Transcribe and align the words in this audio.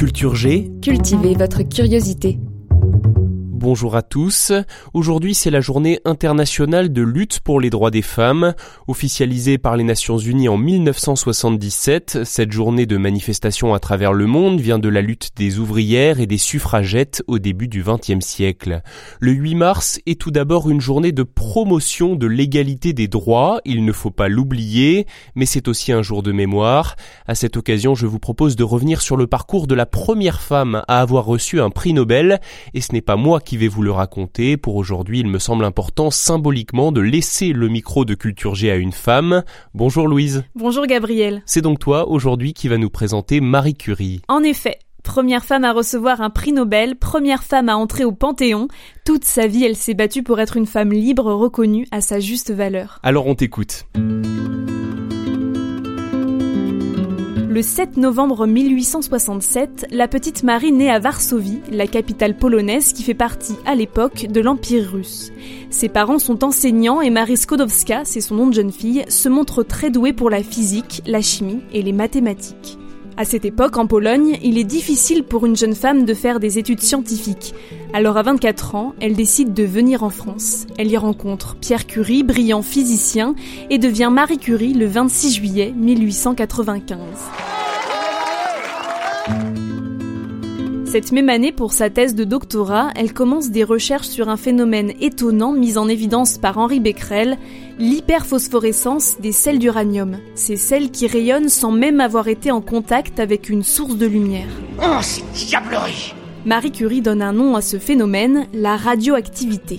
Culture 0.00 0.34
G, 0.34 0.70
Cultivez 0.80 1.34
votre 1.34 1.60
curiosité. 1.60 2.38
Bonjour 3.60 3.94
à 3.94 4.00
tous. 4.00 4.52
Aujourd'hui 4.94 5.34
c'est 5.34 5.50
la 5.50 5.60
journée 5.60 6.00
internationale 6.06 6.90
de 6.90 7.02
lutte 7.02 7.40
pour 7.40 7.60
les 7.60 7.68
droits 7.68 7.90
des 7.90 8.00
femmes. 8.00 8.54
Officialisée 8.88 9.58
par 9.58 9.76
les 9.76 9.84
Nations 9.84 10.16
Unies 10.16 10.48
en 10.48 10.56
1977, 10.56 12.20
cette 12.24 12.52
journée 12.52 12.86
de 12.86 12.96
manifestation 12.96 13.74
à 13.74 13.78
travers 13.78 14.14
le 14.14 14.26
monde 14.26 14.60
vient 14.60 14.78
de 14.78 14.88
la 14.88 15.02
lutte 15.02 15.32
des 15.36 15.58
ouvrières 15.58 16.20
et 16.20 16.26
des 16.26 16.38
suffragettes 16.38 17.22
au 17.26 17.38
début 17.38 17.68
du 17.68 17.84
XXe 17.84 18.24
siècle. 18.24 18.80
Le 19.20 19.32
8 19.32 19.54
mars 19.56 20.00
est 20.06 20.18
tout 20.18 20.30
d'abord 20.30 20.70
une 20.70 20.80
journée 20.80 21.12
de 21.12 21.22
promotion 21.22 22.16
de 22.16 22.26
l'égalité 22.26 22.94
des 22.94 23.08
droits, 23.08 23.60
il 23.66 23.84
ne 23.84 23.92
faut 23.92 24.10
pas 24.10 24.30
l'oublier, 24.30 25.06
mais 25.34 25.44
c'est 25.44 25.68
aussi 25.68 25.92
un 25.92 26.02
jour 26.02 26.22
de 26.22 26.32
mémoire. 26.32 26.96
À 27.26 27.34
cette 27.34 27.58
occasion, 27.58 27.94
je 27.94 28.06
vous 28.06 28.20
propose 28.20 28.56
de 28.56 28.64
revenir 28.64 29.02
sur 29.02 29.18
le 29.18 29.26
parcours 29.26 29.66
de 29.66 29.74
la 29.74 29.84
première 29.84 30.40
femme 30.40 30.82
à 30.88 31.02
avoir 31.02 31.26
reçu 31.26 31.60
un 31.60 31.68
prix 31.68 31.92
Nobel, 31.92 32.40
et 32.72 32.80
ce 32.80 32.94
n'est 32.94 33.02
pas 33.02 33.16
moi 33.16 33.38
vais 33.56 33.68
vous 33.68 33.82
le 33.82 33.92
raconter. 33.92 34.56
Pour 34.56 34.76
aujourd'hui, 34.76 35.20
il 35.20 35.26
me 35.26 35.38
semble 35.38 35.64
important 35.64 36.10
symboliquement 36.10 36.92
de 36.92 37.00
laisser 37.00 37.52
le 37.52 37.68
micro 37.68 38.04
de 38.04 38.14
Culture 38.14 38.54
G 38.54 38.70
à 38.70 38.76
une 38.76 38.92
femme. 38.92 39.42
Bonjour 39.74 40.08
Louise. 40.08 40.44
Bonjour 40.54 40.86
Gabriel. 40.86 41.42
C'est 41.46 41.62
donc 41.62 41.78
toi 41.78 42.08
aujourd'hui 42.08 42.52
qui 42.52 42.68
va 42.68 42.78
nous 42.78 42.90
présenter 42.90 43.40
Marie 43.40 43.74
Curie. 43.74 44.22
En 44.28 44.42
effet, 44.42 44.78
première 45.02 45.44
femme 45.44 45.64
à 45.64 45.72
recevoir 45.72 46.20
un 46.20 46.30
prix 46.30 46.52
Nobel, 46.52 46.96
première 46.96 47.42
femme 47.42 47.68
à 47.68 47.76
entrer 47.76 48.04
au 48.04 48.12
Panthéon, 48.12 48.68
toute 49.04 49.24
sa 49.24 49.46
vie 49.46 49.64
elle 49.64 49.76
s'est 49.76 49.94
battue 49.94 50.22
pour 50.22 50.40
être 50.40 50.56
une 50.56 50.66
femme 50.66 50.92
libre 50.92 51.32
reconnue 51.32 51.86
à 51.90 52.00
sa 52.00 52.20
juste 52.20 52.52
valeur. 52.52 53.00
Alors 53.02 53.26
on 53.26 53.34
t'écoute. 53.34 53.86
Le 57.50 57.62
7 57.62 57.96
novembre 57.96 58.46
1867, 58.46 59.88
la 59.90 60.06
petite 60.06 60.44
Marie 60.44 60.70
naît 60.70 60.88
à 60.88 61.00
Varsovie, 61.00 61.58
la 61.72 61.88
capitale 61.88 62.36
polonaise 62.36 62.92
qui 62.92 63.02
fait 63.02 63.12
partie 63.12 63.56
à 63.66 63.74
l'époque 63.74 64.28
de 64.30 64.40
l'Empire 64.40 64.88
russe. 64.88 65.32
Ses 65.68 65.88
parents 65.88 66.20
sont 66.20 66.44
enseignants 66.44 67.00
et 67.00 67.10
Marie 67.10 67.36
Skodowska, 67.36 68.04
c'est 68.04 68.20
son 68.20 68.36
nom 68.36 68.46
de 68.46 68.54
jeune 68.54 68.70
fille, 68.70 69.04
se 69.08 69.28
montre 69.28 69.64
très 69.64 69.90
douée 69.90 70.12
pour 70.12 70.30
la 70.30 70.44
physique, 70.44 71.02
la 71.06 71.22
chimie 71.22 71.62
et 71.72 71.82
les 71.82 71.92
mathématiques. 71.92 72.78
À 73.16 73.24
cette 73.24 73.44
époque, 73.44 73.76
en 73.76 73.86
Pologne, 73.86 74.38
il 74.42 74.58
est 74.58 74.64
difficile 74.64 75.24
pour 75.24 75.44
une 75.44 75.56
jeune 75.56 75.74
femme 75.74 76.04
de 76.04 76.14
faire 76.14 76.40
des 76.40 76.58
études 76.58 76.80
scientifiques. 76.80 77.54
Alors 77.92 78.16
à 78.16 78.22
24 78.22 78.74
ans, 78.74 78.94
elle 79.00 79.14
décide 79.14 79.52
de 79.52 79.64
venir 79.64 80.02
en 80.02 80.10
France. 80.10 80.66
Elle 80.78 80.90
y 80.90 80.96
rencontre 80.96 81.56
Pierre 81.56 81.86
Curie, 81.86 82.22
brillant 82.22 82.62
physicien, 82.62 83.34
et 83.68 83.78
devient 83.78 84.10
Marie 84.12 84.38
Curie 84.38 84.74
le 84.74 84.86
26 84.86 85.34
juillet 85.34 85.74
1895. 85.76 86.98
Cette 90.90 91.12
même 91.12 91.28
année, 91.28 91.52
pour 91.52 91.72
sa 91.72 91.88
thèse 91.88 92.16
de 92.16 92.24
doctorat, 92.24 92.90
elle 92.96 93.12
commence 93.12 93.50
des 93.50 93.62
recherches 93.62 94.08
sur 94.08 94.28
un 94.28 94.36
phénomène 94.36 94.92
étonnant 95.00 95.52
mis 95.52 95.78
en 95.78 95.88
évidence 95.88 96.36
par 96.36 96.58
Henri 96.58 96.80
Becquerel, 96.80 97.38
l'hyperphosphorescence 97.78 99.20
des 99.20 99.30
sels 99.30 99.60
d'uranium. 99.60 100.16
Ces 100.34 100.56
sels 100.56 100.90
qui 100.90 101.06
rayonnent 101.06 101.48
sans 101.48 101.70
même 101.70 102.00
avoir 102.00 102.26
été 102.26 102.50
en 102.50 102.60
contact 102.60 103.20
avec 103.20 103.48
une 103.48 103.62
source 103.62 103.98
de 103.98 104.06
lumière. 104.06 104.48
Oh, 104.82 104.98
cette 105.00 105.30
diablerie 105.30 106.12
Marie 106.44 106.72
Curie 106.72 107.02
donne 107.02 107.22
un 107.22 107.34
nom 107.34 107.54
à 107.54 107.60
ce 107.60 107.78
phénomène, 107.78 108.48
la 108.52 108.76
radioactivité. 108.76 109.78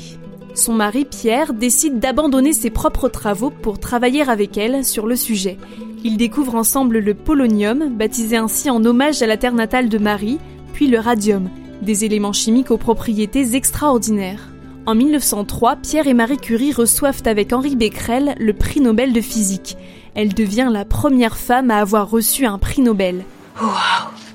Son 0.53 0.72
mari 0.72 1.03
Pierre 1.03 1.53
décide 1.53 1.99
d'abandonner 1.99 2.53
ses 2.53 2.69
propres 2.69 3.09
travaux 3.09 3.49
pour 3.49 3.79
travailler 3.81 4.22
avec 4.22 4.57
elle 4.57 4.85
sur 4.85 5.07
le 5.07 5.17
sujet. 5.17 5.57
Ils 6.05 6.16
découvrent 6.16 6.55
ensemble 6.55 6.99
le 6.99 7.13
polonium, 7.16 7.89
baptisé 7.97 8.38
ainsi 8.38 8.69
en 8.69 8.85
hommage 8.85 9.22
à 9.22 9.28
la 9.28 9.35
terre 9.35 9.53
natale 9.53 9.89
de 9.89 9.97
Marie, 9.97 10.39
puis 10.81 10.89
le 10.89 10.97
radium, 10.97 11.47
des 11.83 12.05
éléments 12.05 12.33
chimiques 12.33 12.71
aux 12.71 12.77
propriétés 12.79 13.53
extraordinaires. 13.53 14.49
En 14.87 14.95
1903, 14.95 15.75
Pierre 15.75 16.07
et 16.07 16.15
Marie 16.15 16.39
Curie 16.39 16.73
reçoivent 16.73 17.21
avec 17.25 17.53
Henri 17.53 17.75
Becquerel 17.75 18.33
le 18.39 18.51
prix 18.51 18.81
Nobel 18.81 19.13
de 19.13 19.21
physique. 19.21 19.77
Elle 20.15 20.33
devient 20.33 20.69
la 20.71 20.83
première 20.83 21.37
femme 21.37 21.69
à 21.69 21.77
avoir 21.77 22.09
reçu 22.09 22.47
un 22.47 22.57
prix 22.57 22.81
Nobel. 22.81 23.25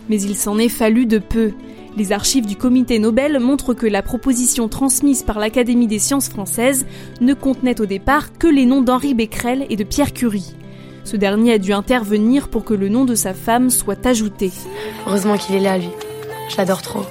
Mais 0.09 0.23
il 0.23 0.37
s'en 0.37 0.57
est 0.57 0.69
fallu 0.69 1.05
de 1.05 1.19
peu. 1.19 1.51
Les 1.97 2.13
archives 2.13 2.47
du 2.47 2.55
comité 2.55 3.01
Nobel 3.01 3.41
montrent 3.41 3.75
que 3.75 3.89
la 3.89 4.03
proposition 4.03 4.69
transmise 4.69 5.25
par 5.25 5.41
l'Académie 5.41 5.89
des 5.89 5.99
sciences 5.99 6.29
françaises 6.29 6.87
ne 7.21 7.35
contenait 7.35 7.81
au 7.81 7.87
départ 7.87 8.39
que 8.39 8.47
les 8.47 8.67
noms 8.67 8.83
d'Henri 8.83 9.15
Becquerel 9.15 9.67
et 9.69 9.75
de 9.75 9.83
Pierre 9.83 10.13
Curie. 10.13 10.55
Ce 11.03 11.17
dernier 11.17 11.55
a 11.55 11.59
dû 11.59 11.73
intervenir 11.73 12.47
pour 12.47 12.65
que 12.65 12.75
le 12.75 12.89
nom 12.89 13.05
de 13.05 13.17
sa 13.17 13.35
femme 13.35 13.69
soit 13.69 14.07
ajouté. 14.07 14.53
Heureusement 15.09 15.39
qu'il 15.39 15.57
est 15.57 15.61
là, 15.61 15.77
lui. 15.77 15.89
Je 16.49 16.57
l'adore 16.57 16.83
trop. 16.83 17.05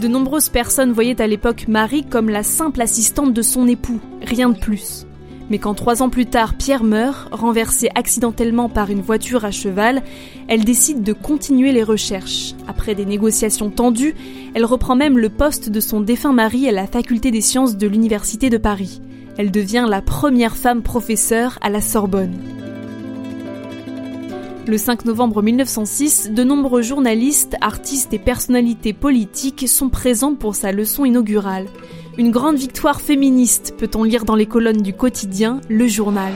De 0.00 0.08
nombreuses 0.08 0.48
personnes 0.48 0.92
voyaient 0.92 1.20
à 1.20 1.26
l'époque 1.26 1.66
Marie 1.68 2.04
comme 2.04 2.28
la 2.28 2.42
simple 2.42 2.80
assistante 2.80 3.34
de 3.34 3.42
son 3.42 3.66
époux, 3.66 4.00
rien 4.22 4.48
de 4.48 4.58
plus. 4.58 5.06
Mais 5.50 5.58
quand 5.58 5.74
trois 5.74 6.02
ans 6.02 6.10
plus 6.10 6.26
tard 6.26 6.54
Pierre 6.54 6.84
meurt, 6.84 7.28
renversé 7.32 7.88
accidentellement 7.94 8.68
par 8.68 8.90
une 8.90 9.00
voiture 9.00 9.44
à 9.44 9.50
cheval, 9.50 10.02
elle 10.46 10.64
décide 10.64 11.02
de 11.02 11.12
continuer 11.12 11.72
les 11.72 11.82
recherches. 11.82 12.54
Après 12.68 12.94
des 12.94 13.06
négociations 13.06 13.70
tendues, 13.70 14.14
elle 14.54 14.64
reprend 14.66 14.94
même 14.94 15.18
le 15.18 15.30
poste 15.30 15.70
de 15.70 15.80
son 15.80 16.00
défunt 16.00 16.32
mari 16.32 16.68
à 16.68 16.72
la 16.72 16.86
faculté 16.86 17.30
des 17.30 17.40
sciences 17.40 17.76
de 17.76 17.86
l'Université 17.86 18.50
de 18.50 18.58
Paris. 18.58 19.00
Elle 19.36 19.50
devient 19.50 19.86
la 19.88 20.02
première 20.02 20.56
femme 20.56 20.82
professeure 20.82 21.58
à 21.62 21.70
la 21.70 21.80
Sorbonne. 21.80 22.57
Le 24.68 24.76
5 24.76 25.06
novembre 25.06 25.40
1906, 25.40 26.30
de 26.30 26.44
nombreux 26.44 26.82
journalistes, 26.82 27.56
artistes 27.62 28.12
et 28.12 28.18
personnalités 28.18 28.92
politiques 28.92 29.66
sont 29.66 29.88
présents 29.88 30.34
pour 30.34 30.54
sa 30.54 30.72
leçon 30.72 31.06
inaugurale. 31.06 31.64
Une 32.18 32.30
grande 32.30 32.56
victoire 32.56 33.00
féministe, 33.00 33.76
peut-on 33.78 34.04
lire 34.04 34.26
dans 34.26 34.34
les 34.34 34.44
colonnes 34.44 34.82
du 34.82 34.92
quotidien 34.92 35.62
Le 35.70 35.86
Journal. 35.86 36.34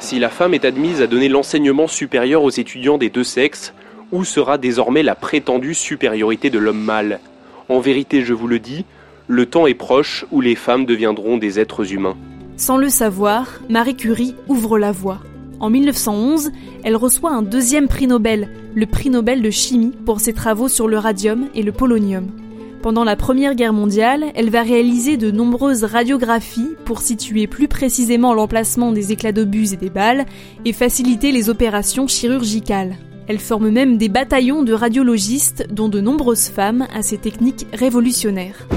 Si 0.00 0.18
la 0.18 0.30
femme 0.30 0.54
est 0.54 0.64
admise 0.64 1.02
à 1.02 1.06
donner 1.06 1.28
l'enseignement 1.28 1.88
supérieur 1.88 2.42
aux 2.42 2.48
étudiants 2.48 2.96
des 2.96 3.10
deux 3.10 3.22
sexes, 3.22 3.74
où 4.12 4.24
sera 4.24 4.56
désormais 4.56 5.02
la 5.02 5.14
prétendue 5.14 5.74
supériorité 5.74 6.48
de 6.48 6.58
l'homme 6.58 6.82
mâle? 6.82 7.20
En 7.68 7.80
vérité, 7.80 8.24
je 8.24 8.32
vous 8.32 8.48
le 8.48 8.60
dis, 8.60 8.86
le 9.28 9.44
temps 9.44 9.66
est 9.66 9.74
proche 9.74 10.24
où 10.32 10.40
les 10.40 10.54
femmes 10.54 10.86
deviendront 10.86 11.36
des 11.36 11.60
êtres 11.60 11.92
humains. 11.92 12.16
Sans 12.56 12.78
le 12.78 12.88
savoir, 12.88 13.60
Marie 13.68 13.94
Curie 13.94 14.34
ouvre 14.48 14.78
la 14.78 14.90
voie. 14.90 15.18
En 15.58 15.70
1911, 15.70 16.50
elle 16.84 16.96
reçoit 16.96 17.32
un 17.32 17.42
deuxième 17.42 17.88
prix 17.88 18.06
Nobel, 18.06 18.50
le 18.74 18.86
prix 18.86 19.08
Nobel 19.08 19.40
de 19.40 19.50
chimie, 19.50 19.92
pour 20.04 20.20
ses 20.20 20.34
travaux 20.34 20.68
sur 20.68 20.86
le 20.86 20.98
radium 20.98 21.48
et 21.54 21.62
le 21.62 21.72
polonium. 21.72 22.30
Pendant 22.82 23.04
la 23.04 23.16
Première 23.16 23.54
Guerre 23.54 23.72
mondiale, 23.72 24.26
elle 24.34 24.50
va 24.50 24.62
réaliser 24.62 25.16
de 25.16 25.30
nombreuses 25.30 25.84
radiographies 25.84 26.76
pour 26.84 27.00
situer 27.00 27.46
plus 27.46 27.68
précisément 27.68 28.34
l'emplacement 28.34 28.92
des 28.92 29.12
éclats 29.12 29.32
d'obus 29.32 29.72
et 29.72 29.76
des 29.76 29.90
balles 29.90 30.26
et 30.64 30.72
faciliter 30.72 31.32
les 31.32 31.48
opérations 31.48 32.06
chirurgicales. 32.06 32.96
Elle 33.26 33.40
forme 33.40 33.70
même 33.70 33.96
des 33.96 34.08
bataillons 34.08 34.62
de 34.62 34.72
radiologistes, 34.72 35.66
dont 35.72 35.88
de 35.88 36.00
nombreuses 36.00 36.48
femmes, 36.48 36.86
à 36.94 37.02
ces 37.02 37.18
techniques 37.18 37.66
révolutionnaires. 37.72 38.68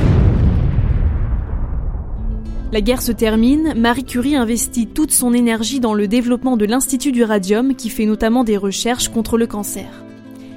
La 2.72 2.82
guerre 2.82 3.02
se 3.02 3.12
termine, 3.12 3.74
Marie 3.76 4.04
Curie 4.04 4.36
investit 4.36 4.86
toute 4.86 5.12
son 5.12 5.34
énergie 5.34 5.80
dans 5.80 5.96
le 5.96 6.08
développement 6.08 6.56
de 6.56 6.66
l'Institut 6.66 7.12
du 7.12 7.24
radium 7.24 7.74
qui 7.74 7.90
fait 7.90 8.06
notamment 8.06 8.44
des 8.44 8.58
recherches 8.58 9.10
contre 9.10 9.40
le 9.40 9.48
cancer. 9.48 10.04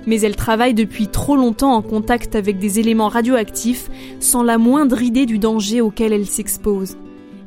Mais 0.07 0.21
elle 0.21 0.37
travaille 0.37 0.75
depuis 0.75 1.07
trop 1.07 1.37
longtemps 1.37 1.73
en 1.73 1.81
contact 1.81 2.35
avec 2.35 2.59
des 2.59 2.79
éléments 2.79 3.09
radioactifs 3.09 3.89
sans 4.21 4.43
la 4.43 4.59
moindre 4.59 5.01
idée 5.01 5.25
du 5.25 5.39
danger 5.39 5.81
auquel 5.81 6.13
elle 6.13 6.27
s'expose. 6.27 6.99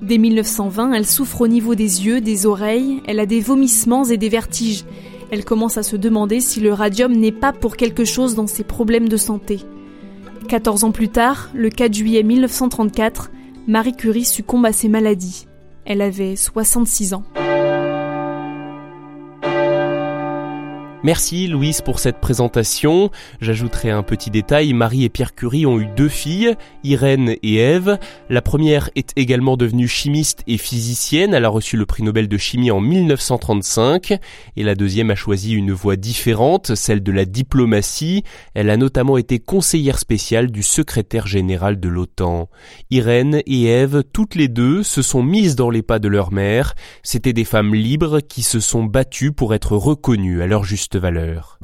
Dès 0.01 0.17
1920, 0.17 0.93
elle 0.93 1.05
souffre 1.05 1.41
au 1.41 1.47
niveau 1.47 1.75
des 1.75 2.07
yeux, 2.07 2.19
des 2.19 2.47
oreilles, 2.47 3.03
elle 3.05 3.19
a 3.19 3.27
des 3.27 3.41
vomissements 3.41 4.05
et 4.05 4.17
des 4.17 4.29
vertiges. 4.29 4.83
Elle 5.29 5.45
commence 5.45 5.77
à 5.77 5.83
se 5.83 5.95
demander 5.95 6.39
si 6.39 6.59
le 6.59 6.73
radium 6.73 7.11
n'est 7.11 7.31
pas 7.31 7.53
pour 7.53 7.77
quelque 7.77 8.03
chose 8.03 8.33
dans 8.33 8.47
ses 8.47 8.63
problèmes 8.63 9.09
de 9.09 9.17
santé. 9.17 9.59
14 10.47 10.85
ans 10.85 10.91
plus 10.91 11.09
tard, 11.09 11.51
le 11.53 11.69
4 11.69 11.93
juillet 11.93 12.23
1934, 12.23 13.29
Marie 13.67 13.95
Curie 13.95 14.25
succombe 14.25 14.67
à 14.67 14.71
ses 14.71 14.89
maladies. 14.89 15.47
Elle 15.85 16.01
avait 16.01 16.35
66 16.35 17.15
ans. 17.15 17.23
Merci 21.05 21.45
Louise 21.45 21.81
pour 21.81 21.99
cette 21.99 22.19
présentation. 22.19 23.11
J'ajouterai 23.39 23.91
un 23.91 24.01
petit 24.01 24.31
détail, 24.31 24.73
Marie 24.73 25.03
et 25.03 25.09
Pierre 25.09 25.35
Curie 25.35 25.67
ont 25.67 25.79
eu 25.79 25.85
deux 25.95 26.09
filles, 26.09 26.55
Irène 26.83 27.35
et 27.43 27.57
Ève. 27.57 27.99
La 28.27 28.41
première 28.41 28.89
est 28.95 29.11
également 29.15 29.55
devenue 29.55 29.87
chimiste 29.87 30.41
et 30.47 30.57
physicienne, 30.57 31.35
elle 31.35 31.45
a 31.45 31.49
reçu 31.49 31.77
le 31.77 31.85
prix 31.85 32.01
Nobel 32.01 32.27
de 32.27 32.37
chimie 32.39 32.71
en 32.71 32.81
1935 32.81 34.17
et 34.57 34.63
la 34.63 34.73
deuxième 34.73 35.11
a 35.11 35.15
choisi 35.15 35.53
une 35.53 35.73
voie 35.73 35.95
différente, 35.95 36.73
celle 36.73 37.03
de 37.03 37.11
la 37.11 37.25
diplomatie. 37.25 38.23
Elle 38.55 38.71
a 38.71 38.77
notamment 38.77 39.17
été 39.17 39.37
conseillère 39.37 39.99
spéciale 39.99 40.49
du 40.49 40.63
secrétaire 40.63 41.27
général 41.27 41.79
de 41.79 41.87
l'OTAN. 41.87 42.49
Irène 42.89 43.43
et 43.45 43.65
Ève, 43.65 44.01
toutes 44.11 44.33
les 44.33 44.47
deux, 44.47 44.81
se 44.81 45.03
sont 45.03 45.21
mises 45.21 45.55
dans 45.55 45.69
les 45.69 45.83
pas 45.83 45.99
de 45.99 46.07
leur 46.07 46.31
mère. 46.31 46.73
C'étaient 47.03 47.31
des 47.31 47.45
femmes 47.45 47.75
libres 47.75 48.21
qui 48.21 48.41
se 48.41 48.59
sont 48.59 48.85
battues 48.85 49.33
pour 49.33 49.53
être 49.53 49.77
reconnues 49.77 50.41
à 50.41 50.47
leur 50.47 50.63
juste 50.95 51.01
valeur. 51.01 51.59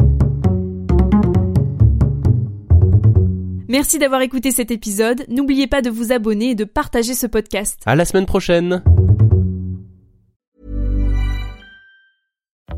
Merci 3.68 4.00
d'avoir 4.00 4.22
écouté 4.22 4.51
cet 4.51 4.72
épisode. 4.72 5.24
N'oubliez 5.30 5.68
pas 5.68 5.81
de 5.81 5.89
vous 5.89 6.12
abonner 6.12 6.51
et 6.51 6.56
de 6.56 6.66
partager 6.66 7.13
ce 7.13 7.28
podcast. 7.28 7.80
À 7.86 7.95
la 7.95 8.06
semaine 8.06 8.25
prochaine. 8.25 8.83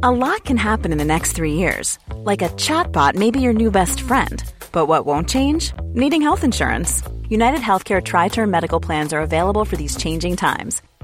A 0.03 0.11
lot 0.11 0.43
can 0.43 0.57
happen 0.57 0.91
in 0.91 0.97
the 0.97 1.05
next 1.05 1.33
three 1.33 1.53
years. 1.53 1.97
Like 2.25 2.43
a 2.43 2.49
chatbot 2.57 3.15
may 3.15 3.31
be 3.31 3.39
your 3.39 3.53
new 3.53 3.71
best 3.71 4.01
friend. 4.01 4.43
But 4.71 4.87
what 4.87 5.05
won't 5.05 5.29
change? 5.29 5.71
Needing 5.95 6.21
health 6.21 6.43
insurance. 6.43 7.01
United 7.29 7.61
Healthcare 7.61 8.03
Tri 8.03 8.27
Term 8.27 8.51
Medical 8.51 8.79
Plans 8.79 9.13
are 9.13 9.21
available 9.21 9.65
for 9.65 9.77
these 9.77 9.95
changing 9.95 10.35
times. 10.35 10.81